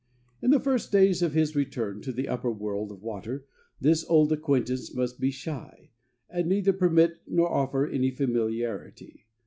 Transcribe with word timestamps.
In 0.41 0.49
the 0.49 0.59
first 0.59 0.91
days 0.91 1.21
of 1.21 1.33
his 1.35 1.55
return 1.55 2.01
to 2.01 2.11
the 2.11 2.27
upper 2.27 2.49
world 2.51 2.91
of 2.91 3.03
water, 3.03 3.45
this 3.79 4.03
old 4.09 4.31
acquaintance 4.31 4.91
may 4.95 5.05
be 5.19 5.29
shy, 5.29 5.91
and 6.27 6.49
neither 6.49 6.73
permit 6.73 7.21
nor 7.27 7.47
offer 7.47 7.85
any 7.85 8.09
familiarity. 8.09 9.27